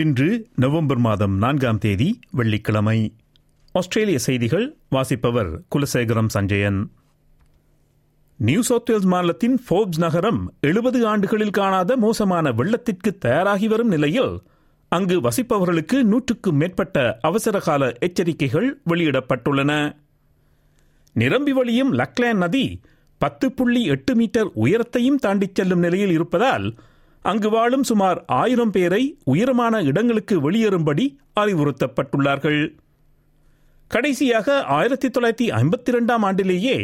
[0.00, 3.14] இன்று நவம்பர் மாதம் நான்காம் தேதி வெள்ளிக்கிழமை.
[3.72, 6.90] ஆஸ்திரேலிய செய்திகள் வாசிப்பவர் Kulasekaram Sanjayan.
[8.36, 14.42] New South Wales மாநிலத்தின் ஃபோர்ப்ஸ் நகரம் எழுபது ஆண்டுகளில் காணாத மோசமான வெள்ளத்திற்கு தயாராகி வரும் நிலையில்
[14.88, 19.96] அங்கு வசிப்பவர்களுக்கு நூற்றுக்கும் மேற்பட்ட அவசரகால எச்சரிக்கைகள் வெளியிடப்பட்டுள்ளன.
[21.12, 22.80] நிரம்பி வழியும் லக்லேன் நதி
[23.18, 26.74] பத்து புள்ளி எட்டு மீட்டர் உயரத்தையும் தாண்டிச் செல்லும் நிலையில் இருப்பதால்
[27.30, 31.04] அங்கு வாழும் சுமார் ஆயிரம் பேரை உயரமான இடங்களுக்கு வெளியேறும்படி
[31.40, 32.60] அறிவுறுத்தப்பட்டுள்ளார்கள்.
[33.90, 36.76] கடைசியாக ஆயிரத்தி தொள்ளாயிரத்தி ஐம்பத்தி இரண்டாம் ஆண்டிலேயே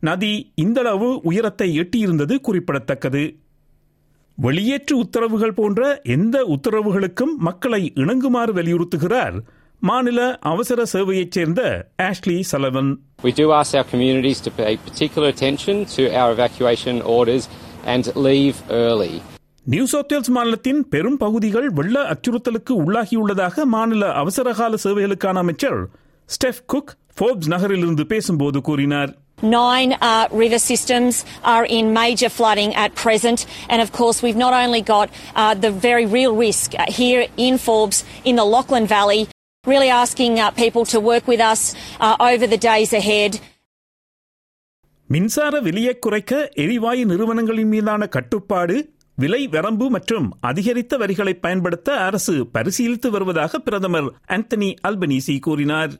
[0.00, 3.24] நதி இந்தளவு உயரத்தை எட்டியிருந்தது குறிப்பிடத்தக்கது.
[4.38, 9.36] வெளியேற்று உத்தரவுகள் போன்ற எந்த உத்தரவுகளுக்கும் மக்களை இணங்குமாறு வலியுறுத்துகிறார்
[9.80, 10.20] மாநில
[10.52, 11.62] அவசர சேவையைச் சேர்ந்த
[12.02, 12.90] Ashley Sullivan.
[13.22, 17.46] We do ask our communities to pay particular attention to our evacuation orders
[17.94, 19.14] and leave early.
[19.66, 25.80] New South Wales மாநிலத்தின் பெரும் பகுதிகள் வெள்ள அச்சுறுத்தலுக்கு உள்ளாகியுள்ளதாக மாநில அவசரகால சேவைகளுக்கான அமைச்சர்
[26.28, 29.12] ஸ்டெஃப் குக் ஃபோர்ப்ஸ் நகரிலிருந்து பேசும்போது கூறினார்
[29.54, 31.14] Nine uh, river systems
[31.54, 35.70] are in major flooding at present, and of course, we've not only got uh, the
[35.80, 39.20] very real risk uh, here in Forbes in the Lachlan Valley,
[39.64, 41.62] really asking uh, people to work with us
[42.00, 43.34] uh, over the days ahead.
[45.08, 48.76] மின்சார விலையை குறைக்க எரிவாயு நிறுவனங்களின் மீதான கட்டுப்பாடு
[49.16, 55.92] விலை வரம்பு மற்றும் அதிகரித்த வரிகளை பயன்படுத்த அரசு பரிசீலித்து வருவதாக பிரதமர் ஆந்தனி அல்பனீசி கூறினார்.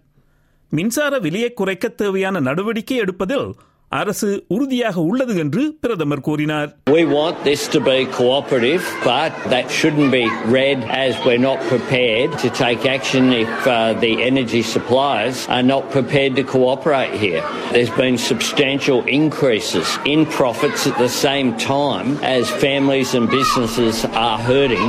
[0.70, 3.55] மின்சார விலையை குறைக்க தேவையான நடவடிக்கை எடுப்பதில்
[3.92, 10.11] அரசு உறுதியாக உள்ளது என்று பிரதமர் கூறினார் We want this to be cooperative, but that shouldn't
[10.13, 10.24] be
[10.57, 15.85] read as we're not prepared to take action if uh, the energy suppliers are not
[15.91, 17.42] prepared to cooperate here.
[17.73, 23.96] There's been substantial increases in profits at the same time as families and businesses
[24.27, 24.89] are hurting.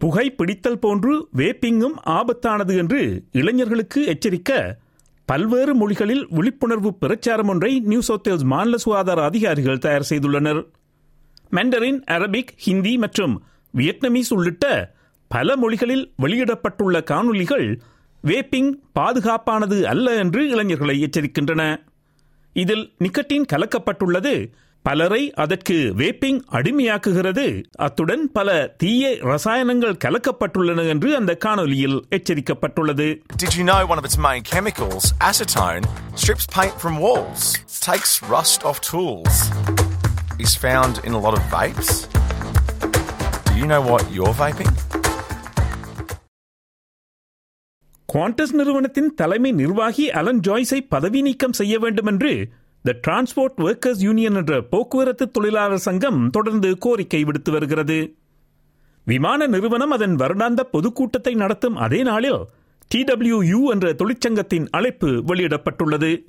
[0.00, 3.00] புகை பிடித்தல் போன்று வேப்பிங்கும் ஆபத்தானது என்று
[3.32, 4.50] இளைஞர்களுக்கு எச்சரிக்க
[5.30, 10.60] பல்வேறு மொழிகளில் விழிப்புணர்வு பிரச்சாரம் ஒன்றை நியூ சவுத்வேல்ஸ் மாநில சுகாதார அதிகாரிகள் தயார் செய்துள்ளனர்.
[11.50, 13.34] மெண்டரின் அரபிக் ஹிந்தி மற்றும்
[13.74, 14.94] வியட்நாமீஸ் உள்ளிட்ட
[15.30, 17.66] பல மொழிகளில் வெளியிடப்பட்டுள்ள காணொலிகள்
[18.24, 21.62] வேப்பிங் பாதுகாப்பானது அல்ல என்று இளைஞர்களை எச்சரிக்கின்றன.
[22.52, 24.34] இதில் நிக்கட்டின் கலக்கப்பட்டுள்ளது
[24.88, 27.44] பலரை அதற்கு வேப்பிங் அடிமையாக்குகிறது
[27.86, 33.08] அத்துடன் பல தீய ரசாயனங்கள் கலக்கப்பட்டுள்ளன என்று அந்த காணொலியில் எச்சரிக்கப்பட்டுள்ளது
[33.42, 35.84] Did you know one of its main chemicals, acetone,
[36.14, 37.42] strips paint from walls,
[37.82, 39.36] takes rust off tools,
[40.38, 41.90] is found in a lot of vapes?
[43.46, 44.72] Do you know what you're vaping?
[48.08, 52.32] Qantas நிறுவனத்தின் தலைமை நிர்வாகி Alan ஜாய்ஸை பதவி நீக்கம் செய்ய வேண்டும் என்று
[52.88, 58.16] த transport workers union என்ற போக்குவரத்து தொழிலாளர் சங்கம் தொடர்ந்து கோரிக்கை விடுத்து வருகிறது.
[59.04, 62.40] விமான நிறுவனம் அதன் வருடாந்த பொதுக்கூட்டத்தை நடத்தும் அதே நாளில்
[62.94, 66.24] டிடபிள்யூ என்ற தொழிற்சங்கத்தின் அழைப்பு வெளியிடப்பட்டுள்ளது.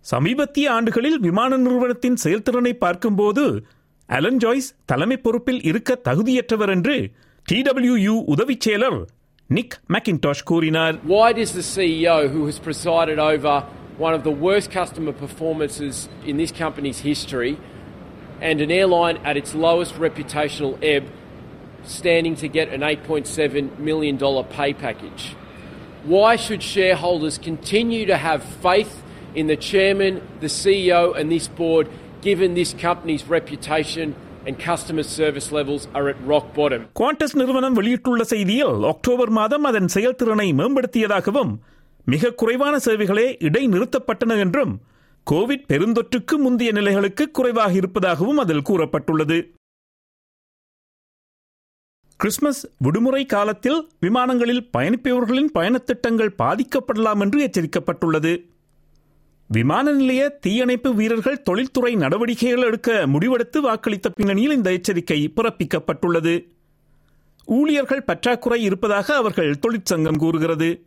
[0.00, 3.64] சமீபத்திய ஆண்டுகளில் விமான நிறுவனத்தின் செயல்திறனை பார்க்கும்போது
[4.06, 7.10] அலன் ஜாய்ஸ் தலைமை பொறுப்பில் இருக்க தகுதியற்றவர் என்று
[7.52, 9.00] டிடபிள்யூ உதவிச் செயலர்
[9.46, 10.94] நிக் மேக்கின்டாஷ் கூறினார்.
[11.08, 13.64] Why does the CEO, who has presided over
[13.97, 17.57] one of the worst customer performances in this company's history
[18.41, 21.03] and an airline at its lowest reputational ebb,
[21.83, 25.35] standing to get an $8.7 million pay package?
[26.05, 28.93] Why should shareholders continue to have faith
[29.35, 31.87] in the chairman, the CEO, and this board,
[32.21, 36.81] given this company's reputation and customer service levels are at rock bottom?
[36.99, 41.53] Qantas நிறுவனம் வெளியிட்டுள்ள செய்தியில் October மாதம் அதன் செயல்திறனை மேம்படுத்தியதாகவும்
[42.08, 44.80] மிக குறைவான சேவைகளே இடைநிறுத்தப்பட்டன என்றும்
[45.30, 49.52] Covid பெருந்தொற்றுக்கு முந்தைய நிலைகளுக்கு குறைவாக இருப்பதாகவும் அதில் கூறப்பட்டுள்ளது.
[52.16, 58.48] கிறிஸ்துமஸ் விடுமுறை காலத்தில் விமானங்களில் பயணிப்பவர்களின் பயணத் திட்டங்கள் பாதிக்கப்படலாம் என்று எச்சரிக்கப்பட்டுள்ளது.
[59.48, 66.48] விமான நிலைய தீயணைப்பு வீரர்கள் தொழில்துறை நடவடிக்கைகள் எடுக்க முடிவெடுத்து வாக்களித்த பின்னணியில் இந்த எச்சரிக்கை பிறப்பிக்கப்பட்டுள்ளது.
[67.44, 70.82] ஊழியர்கள் பற்றாக்குறை இருப்பதாக அவர்கள் தொழிற்சங்கம் கூறுகிறது.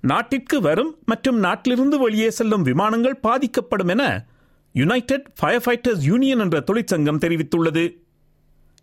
[0.00, 4.26] நாட்டிற்கு வரும் மற்றும் நாட்டிலிருந்து வெளியே செல்லும் விமானங்கள் பாதிக்கப்படும் என
[4.72, 8.04] யுனைடெட் ஃபயர் ஃபைட்டர்ஸ் யூனியன் என்ற தொழிற்சங்கம் தெரிவித்துள்ளது.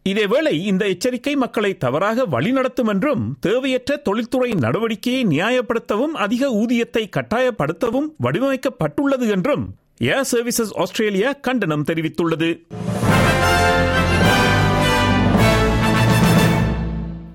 [0.10, 9.30] இதேவேளை இந்த எச்சரிக்கை மக்களை தவறாக வழிநடத்தும் என்றும் தேவையற்ற தொழில்துறை நடவடிக்கையை நியாயப்படுத்தவும் அதிக ஊதியத்தை கட்டாயப்படுத்தவும் வடிவமைக்கப்பட்டுள்ளது
[9.30, 12.64] என்றும் ஏர் சர்வீசஸ் ஆஸ்திரேலியா கண்டனம் தெரிவித்துள்ளது.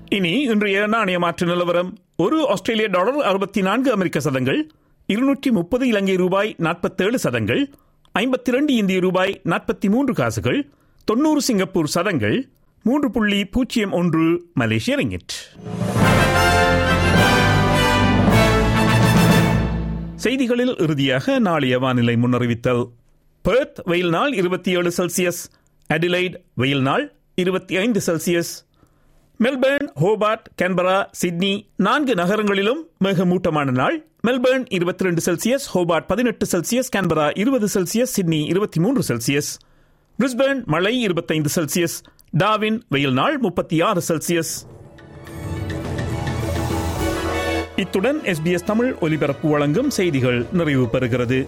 [0.09, 1.97] இனி இன்றைய நாணய மாற்று நிலவரம்.
[2.23, 4.71] ஒரு ஆஸ்திரேலிய டாலர் அறுபத்தி நான்கு அமெரிக்க சதங்கள்
[5.05, 7.73] இருநூற்றி முப்பது இலங்கை ரூபாய் நாற்பத்தேழு சதங்கள்
[8.19, 10.69] ஐம்பத்தி இரண்டு இந்திய ரூபாய் நாற்பத்தி மூன்று காசுகள்
[11.05, 12.49] தொன்னூறு சிங்கப்பூர் சதங்கள்
[12.83, 15.33] மூன்று புள்ளி பூஜ்ஜியம் ஒன்று மலேசிய ரிங்கிட்.
[20.15, 22.83] செய்திகளில் இறுதியாக நாளைய வானிலை முன்னறிவித்தல்.
[23.41, 25.41] பெர்த் வெயில் நாள் இருபத்தி ஏழு செல்சியஸ்
[25.93, 28.68] அடிலைட் வெயில் நாள் இருபத்தி ஐந்து Celsius
[29.43, 34.05] Melbourne Hobart Canberra Sydney நான்கு நகரங்களிலும் மிக மூட்டமான நாள்.
[34.27, 39.51] மெல்பர்ன் இருபத்தி ரெண்டு செல்சியஸ் ஹோபார்ட் பதினெட்டு செல்சியஸ் கேன்பரா இருபது செல்சியஸ் சிட்னி இருபத்தி மூன்று செல்சியஸ்.
[40.19, 42.03] பிரிஸ்பர்ன் மழை இருபத்தைந்து செல்சியஸ்
[42.37, 44.53] டாவின் வெயில் நாள் முப்பத்தி ஆறு செல்சியஸ்.
[47.75, 51.47] இத்துடன் எஸ்பிஎஸ் தமிழ் ஒலிபரப்பு வழங்கும் செய்திகள் நிறைவு பெறுகிறது.